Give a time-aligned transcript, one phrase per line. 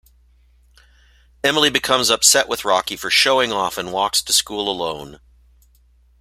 [1.43, 5.19] Emily becomes upset with Rocky for showing off and walks to school alone.